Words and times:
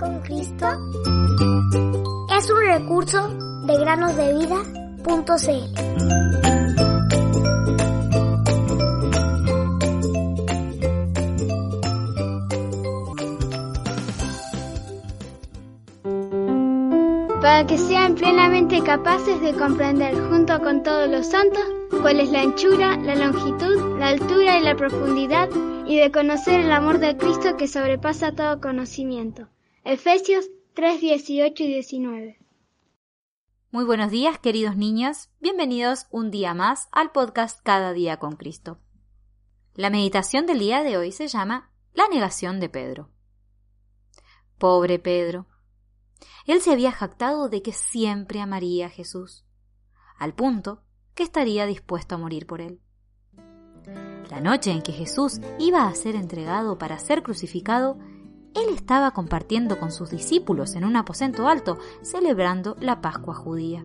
con 0.00 0.18
Cristo 0.20 0.66
es 2.34 2.50
un 2.50 2.60
recurso 2.60 3.28
de 3.66 3.78
granosdevida.cl. 3.78 6.00
para 17.42 17.66
que 17.66 17.78
sean 17.78 18.14
plenamente 18.14 18.82
capaces 18.82 19.40
de 19.42 19.52
comprender 19.54 20.14
junto 20.30 20.58
con 20.60 20.82
todos 20.82 21.10
los 21.10 21.26
santos 21.26 21.62
cuál 22.00 22.20
es 22.20 22.30
la 22.30 22.40
anchura, 22.40 22.96
la 22.96 23.16
longitud, 23.16 23.98
la 23.98 24.08
altura 24.08 24.58
y 24.58 24.62
la 24.62 24.76
profundidad 24.76 25.50
y 25.86 25.98
de 25.98 26.10
conocer 26.10 26.60
el 26.60 26.72
amor 26.72 27.00
de 27.00 27.18
Cristo 27.18 27.58
que 27.58 27.68
sobrepasa 27.68 28.32
todo 28.32 28.60
conocimiento. 28.60 29.48
Efesios 29.82 30.50
3, 30.74 31.00
18 31.00 31.62
y 31.62 31.66
19. 31.66 32.38
Muy 33.70 33.84
buenos 33.84 34.10
días, 34.10 34.38
queridos 34.38 34.76
niños. 34.76 35.30
Bienvenidos 35.40 36.06
un 36.10 36.30
día 36.30 36.52
más 36.52 36.88
al 36.92 37.12
podcast 37.12 37.60
Cada 37.62 37.94
día 37.94 38.18
con 38.18 38.36
Cristo. 38.36 38.78
La 39.74 39.88
meditación 39.88 40.44
del 40.44 40.58
día 40.58 40.82
de 40.82 40.98
hoy 40.98 41.12
se 41.12 41.28
llama 41.28 41.72
La 41.94 42.06
negación 42.08 42.60
de 42.60 42.68
Pedro. 42.68 43.08
Pobre 44.58 44.98
Pedro, 44.98 45.46
él 46.44 46.60
se 46.60 46.72
había 46.72 46.92
jactado 46.92 47.48
de 47.48 47.62
que 47.62 47.72
siempre 47.72 48.42
amaría 48.42 48.86
a 48.86 48.90
Jesús, 48.90 49.46
al 50.18 50.34
punto 50.34 50.82
que 51.14 51.22
estaría 51.22 51.64
dispuesto 51.64 52.16
a 52.16 52.18
morir 52.18 52.46
por 52.46 52.60
él. 52.60 52.82
La 54.28 54.42
noche 54.42 54.72
en 54.72 54.82
que 54.82 54.92
Jesús 54.92 55.40
iba 55.58 55.88
a 55.88 55.94
ser 55.94 56.16
entregado 56.16 56.76
para 56.76 56.98
ser 56.98 57.22
crucificado, 57.22 57.98
él 58.54 58.74
estaba 58.74 59.12
compartiendo 59.12 59.78
con 59.78 59.92
sus 59.92 60.10
discípulos 60.10 60.74
en 60.74 60.84
un 60.84 60.96
aposento 60.96 61.48
alto, 61.48 61.78
celebrando 62.02 62.76
la 62.80 63.00
Pascua 63.00 63.34
judía. 63.34 63.84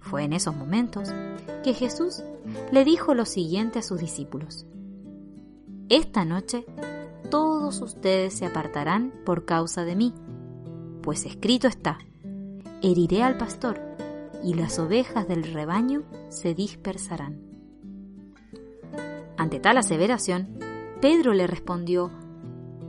Fue 0.00 0.24
en 0.24 0.32
esos 0.32 0.54
momentos 0.54 1.12
que 1.62 1.74
Jesús 1.74 2.22
le 2.70 2.84
dijo 2.84 3.14
lo 3.14 3.24
siguiente 3.24 3.78
a 3.78 3.82
sus 3.82 4.00
discípulos. 4.00 4.66
Esta 5.88 6.24
noche 6.24 6.66
todos 7.30 7.80
ustedes 7.80 8.34
se 8.34 8.46
apartarán 8.46 9.12
por 9.24 9.44
causa 9.44 9.84
de 9.84 9.96
mí 9.96 10.14
pues 11.04 11.26
escrito 11.26 11.68
está, 11.68 11.98
heriré 12.80 13.22
al 13.22 13.36
pastor, 13.36 13.78
y 14.42 14.54
las 14.54 14.78
ovejas 14.78 15.28
del 15.28 15.44
rebaño 15.44 16.02
se 16.30 16.54
dispersarán. 16.54 17.42
Ante 19.36 19.60
tal 19.60 19.76
aseveración, 19.76 20.58
Pedro 21.02 21.34
le 21.34 21.46
respondió, 21.46 22.10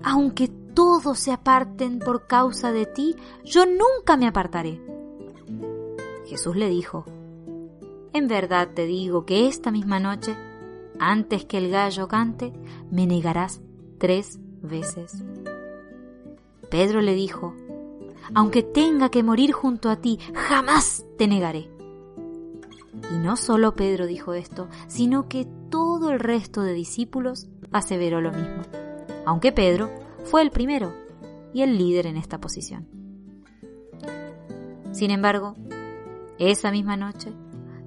Aunque 0.07 0.47
todos 0.47 1.17
se 1.17 1.31
aparten 1.31 1.97
por 1.97 2.27
causa 2.27 2.71
de 2.71 2.85
ti, 2.85 3.15
yo 3.43 3.65
nunca 3.65 4.17
me 4.17 4.27
apartaré. 4.27 4.79
Jesús 6.27 6.55
le 6.55 6.69
dijo, 6.69 7.05
En 8.13 8.27
verdad 8.27 8.69
te 8.75 8.85
digo 8.85 9.25
que 9.25 9.47
esta 9.47 9.71
misma 9.71 9.99
noche, 9.99 10.37
antes 10.99 11.45
que 11.45 11.57
el 11.57 11.71
gallo 11.71 12.07
cante, 12.07 12.53
me 12.91 13.07
negarás 13.07 13.61
tres 13.97 14.39
veces. 14.61 15.23
Pedro 16.69 17.01
le 17.01 17.15
dijo, 17.15 17.55
aunque 18.35 18.61
tenga 18.61 19.09
que 19.09 19.23
morir 19.23 19.53
junto 19.53 19.89
a 19.89 19.95
ti, 19.95 20.19
jamás 20.35 21.03
te 21.17 21.27
negaré. 21.27 21.67
Y 23.11 23.17
no 23.17 23.37
solo 23.37 23.75
Pedro 23.75 24.05
dijo 24.05 24.35
esto, 24.35 24.67
sino 24.87 25.27
que 25.27 25.47
todo 25.71 26.11
el 26.11 26.19
resto 26.19 26.61
de 26.61 26.73
discípulos 26.73 27.47
aseveró 27.71 28.21
lo 28.21 28.31
mismo, 28.31 28.61
aunque 29.25 29.51
Pedro 29.51 29.89
fue 30.25 30.41
el 30.41 30.51
primero 30.51 30.93
y 31.53 31.61
el 31.61 31.77
líder 31.77 32.07
en 32.07 32.17
esta 32.17 32.39
posición. 32.39 32.87
Sin 34.91 35.11
embargo, 35.11 35.55
esa 36.37 36.71
misma 36.71 36.97
noche, 36.97 37.31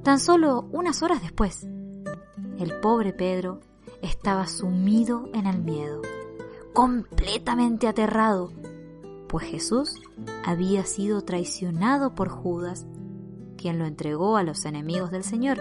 tan 0.02 0.18
solo 0.18 0.68
unas 0.72 1.02
horas 1.02 1.22
después, 1.22 1.66
el 2.58 2.80
pobre 2.80 3.12
Pedro 3.12 3.60
estaba 4.02 4.46
sumido 4.46 5.28
en 5.34 5.46
el 5.46 5.62
miedo, 5.62 6.02
completamente 6.72 7.88
aterrado 7.88 8.52
pues 9.28 9.44
Jesús 9.44 10.00
había 10.44 10.84
sido 10.84 11.20
traicionado 11.22 12.14
por 12.14 12.30
Judas, 12.30 12.86
quien 13.56 13.78
lo 13.78 13.84
entregó 13.84 14.36
a 14.36 14.42
los 14.42 14.64
enemigos 14.64 15.10
del 15.10 15.22
Señor, 15.22 15.60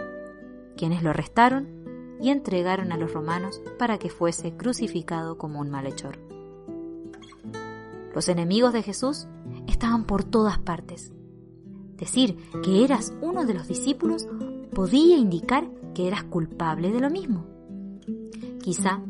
quienes 0.78 1.04
lo 1.04 1.10
arrestaron 1.10 1.77
y 2.22 2.30
entregaron 2.30 2.92
a 2.92 2.98
los 2.98 3.14
romanos 3.14 3.62
para 3.78 3.98
que 3.98 4.10
fuese 4.10 4.56
crucificado 4.56 5.38
como 5.38 5.60
un 5.60 5.70
malhechor. 5.70 6.20
Los 8.14 8.30
enemigos 8.30 8.74
de 8.74 8.84
Jesús 8.84 9.28
estaban 9.68 10.06
por 10.06 10.24
todas 10.24 10.58
partes. 10.60 11.14
Decir 11.98 12.38
que 12.64 12.84
eras 12.84 13.14
uno 13.22 13.46
de 13.46 13.54
los 13.54 13.68
discípulos 13.68 14.28
podía 14.74 15.18
indicar 15.18 15.68
que 15.94 16.08
eras 16.08 16.24
culpable 16.24 16.92
de 16.92 17.00
lo 17.00 17.10
mismo. 17.10 17.46
Quizá 18.62 19.02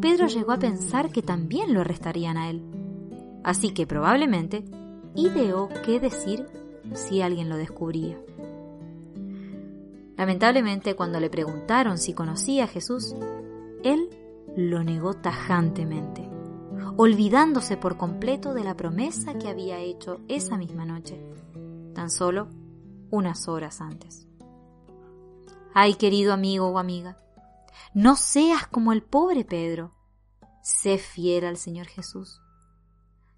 Pedro 0.00 0.26
llegó 0.26 0.52
a 0.52 0.58
pensar 0.58 1.10
que 1.10 1.22
también 1.22 1.74
lo 1.74 1.80
arrestarían 1.80 2.36
a 2.36 2.50
él 2.50 2.62
así 3.44 3.70
que 3.70 3.86
probablemente 3.86 4.64
ideó 5.14 5.68
qué 5.84 6.00
decir 6.00 6.46
si 6.94 7.22
alguien 7.22 7.48
lo 7.48 7.56
descubría. 7.56 8.18
Lamentablemente, 10.16 10.94
cuando 10.94 11.20
le 11.20 11.30
preguntaron 11.30 11.98
si 11.98 12.14
conocía 12.14 12.64
a 12.64 12.68
Jesús, 12.68 13.14
él 13.82 14.10
lo 14.56 14.84
negó 14.84 15.14
tajantemente, 15.14 16.28
olvidándose 16.96 17.76
por 17.76 17.96
completo 17.96 18.54
de 18.54 18.64
la 18.64 18.76
promesa 18.76 19.38
que 19.38 19.48
había 19.48 19.78
hecho 19.78 20.20
esa 20.28 20.56
misma 20.56 20.84
noche, 20.84 21.20
tan 21.94 22.10
solo 22.10 22.48
unas 23.10 23.48
horas 23.48 23.80
antes. 23.80 24.26
Ay, 25.74 25.94
querido 25.94 26.32
amigo 26.32 26.68
o 26.68 26.78
amiga, 26.78 27.16
no 27.94 28.16
seas 28.16 28.66
como 28.66 28.92
el 28.92 29.02
pobre 29.02 29.44
Pedro, 29.44 29.92
sé 30.62 30.98
fiel 30.98 31.46
al 31.46 31.56
Señor 31.56 31.86
Jesús. 31.86 32.40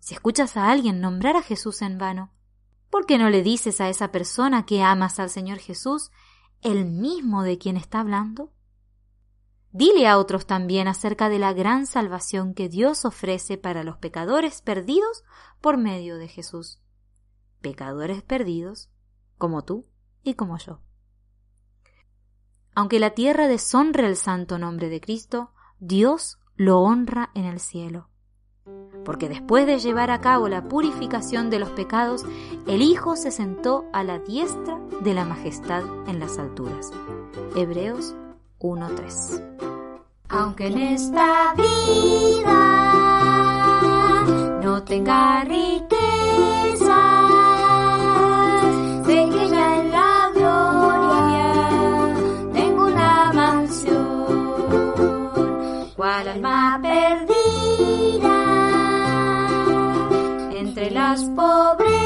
Si 0.01 0.15
escuchas 0.15 0.57
a 0.57 0.71
alguien 0.71 1.01
nombrar 1.01 1.37
a 1.37 1.43
Jesús 1.43 1.81
en 1.83 1.97
vano, 1.97 2.31
¿por 2.91 3.07
qué 3.07 3.19
no 3.19 3.31
le 3.31 3.43
dices 3.43 3.81
a 3.81 3.89
esa 3.89 4.13
persona 4.13 4.67
que 4.67 4.83
amas 4.83 5.19
al 5.19 5.31
Señor 5.31 5.59
Jesús, 5.59 6.11
el 6.65 6.87
mismo 6.87 7.43
de 7.43 7.59
quien 7.59 7.77
está 7.77 8.01
hablando? 8.01 8.53
Dile 9.71 10.09
a 10.09 10.19
otros 10.19 10.47
también 10.47 10.89
acerca 10.89 11.29
de 11.29 11.39
la 11.39 11.53
gran 11.53 11.87
salvación 11.87 12.55
que 12.55 12.69
Dios 12.69 13.05
ofrece 13.05 13.59
para 13.59 13.85
los 13.85 13.99
pecadores 13.99 14.63
perdidos 14.63 15.25
por 15.61 15.77
medio 15.77 16.17
de 16.17 16.29
Jesús. 16.29 16.81
Pecadores 17.61 18.23
perdidos 18.23 18.91
como 19.39 19.65
tú 19.65 19.87
y 20.23 20.35
como 20.35 20.59
yo. 20.59 20.81
Aunque 22.75 22.99
la 22.99 23.11
tierra 23.11 23.47
deshonre 23.47 24.07
el 24.07 24.17
santo 24.17 24.59
nombre 24.59 24.89
de 24.89 25.01
Cristo, 25.01 25.53
Dios 25.79 26.39
lo 26.57 26.81
honra 26.81 27.31
en 27.35 27.45
el 27.45 27.61
cielo 27.61 28.11
porque 29.05 29.29
después 29.29 29.67
de 29.67 29.79
llevar 29.79 30.11
a 30.11 30.21
cabo 30.21 30.49
la 30.49 30.63
purificación 30.63 31.51
de 31.51 31.59
los 31.59 31.71
pecados, 31.71 32.25
el 32.67 32.83
Hijo 32.83 33.17
se 33.17 33.31
sentó 33.31 33.85
a 33.93 34.03
la 34.03 34.19
diestra 34.19 34.81
de 35.01 35.15
la 35.15 35.25
majestad 35.25 35.83
en 36.07 36.21
las 36.21 36.39
alturas. 36.39 36.91
Hebreos 37.55 38.15
1.3 38.61 39.43
Aunque 40.29 40.69
en 40.69 40.79
esta 40.79 41.55
vida 41.55 41.75
no 44.63 44.83
tenga 44.85 45.45
riqueza, 45.45 46.74
las 60.91 61.25
pobrezas 61.25 62.04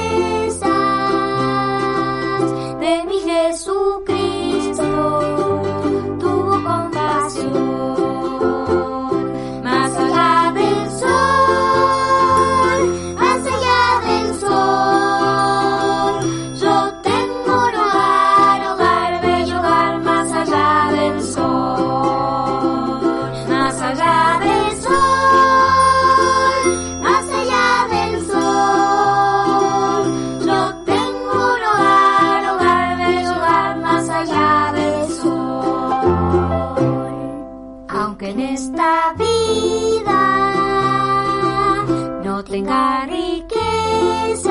tenga 42.59 43.07
riquezas, 43.07 44.51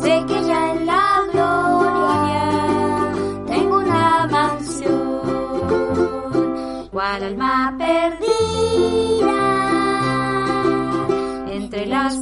sé 0.00 0.24
que 0.26 0.42
ya 0.48 0.72
en 0.72 0.86
la 0.86 1.22
gloria 1.30 2.48
tengo 3.46 3.78
una 3.78 4.26
mansión, 4.30 5.20
cual 6.90 7.24
alma 7.24 7.74
perdida 7.76 9.40
entre 11.50 11.84
las 11.86 12.16